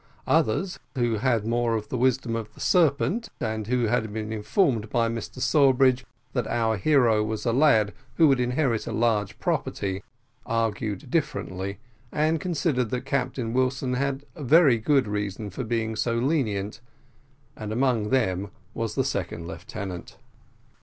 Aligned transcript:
Others, 0.25 0.79
who 0.95 1.17
had 1.17 1.45
more 1.45 1.75
of 1.75 1.89
the 1.89 1.97
wisdom 1.99 2.35
of 2.35 2.51
the 2.55 2.59
serpent, 2.59 3.29
and 3.39 3.67
who 3.67 3.83
had 3.85 4.11
been 4.11 4.31
informed 4.33 4.89
by 4.89 5.07
Mr 5.07 5.39
Sawbridge 5.39 6.05
that 6.33 6.47
our 6.47 6.75
hero 6.77 7.23
was 7.23 7.45
a 7.45 7.53
lad 7.53 7.93
who 8.15 8.27
would 8.27 8.39
inherit 8.39 8.87
a 8.87 8.91
large 8.93 9.37
property, 9.37 10.01
argued 10.43 11.11
differently, 11.11 11.77
and 12.11 12.41
considered 12.41 12.89
that 12.89 13.05
Captain 13.05 13.53
Wilson 13.53 13.93
had 13.93 14.25
very 14.35 14.79
good 14.79 15.07
reason 15.07 15.51
for 15.51 15.63
being 15.63 15.95
so 15.95 16.15
lenient 16.15 16.81
and 17.55 17.71
among 17.71 18.09
them 18.09 18.49
was 18.73 18.95
the 18.95 19.05
second 19.05 19.45
lieutenant. 19.47 20.17